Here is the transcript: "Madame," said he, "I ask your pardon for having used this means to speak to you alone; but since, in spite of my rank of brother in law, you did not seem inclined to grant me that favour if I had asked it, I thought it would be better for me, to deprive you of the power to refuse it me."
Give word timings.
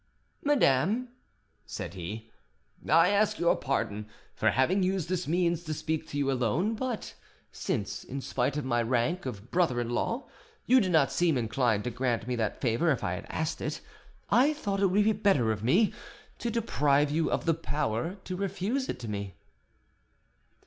"Madame," 0.43 1.09
said 1.63 1.93
he, 1.93 2.31
"I 2.89 3.09
ask 3.09 3.37
your 3.37 3.55
pardon 3.55 4.07
for 4.33 4.49
having 4.49 4.81
used 4.81 5.09
this 5.09 5.27
means 5.27 5.63
to 5.65 5.75
speak 5.75 6.07
to 6.07 6.17
you 6.17 6.31
alone; 6.31 6.73
but 6.73 7.13
since, 7.51 8.03
in 8.03 8.19
spite 8.19 8.57
of 8.57 8.65
my 8.65 8.81
rank 8.81 9.27
of 9.27 9.51
brother 9.51 9.79
in 9.79 9.91
law, 9.91 10.27
you 10.65 10.81
did 10.81 10.91
not 10.91 11.11
seem 11.11 11.37
inclined 11.37 11.83
to 11.83 11.91
grant 11.91 12.25
me 12.27 12.35
that 12.37 12.59
favour 12.59 12.89
if 12.91 13.03
I 13.03 13.13
had 13.13 13.27
asked 13.29 13.61
it, 13.61 13.79
I 14.31 14.53
thought 14.55 14.79
it 14.81 14.87
would 14.87 15.03
be 15.03 15.13
better 15.13 15.55
for 15.55 15.63
me, 15.63 15.93
to 16.39 16.49
deprive 16.49 17.11
you 17.11 17.29
of 17.31 17.45
the 17.45 17.53
power 17.53 18.15
to 18.23 18.35
refuse 18.35 18.89
it 18.89 19.07
me." 19.07 19.35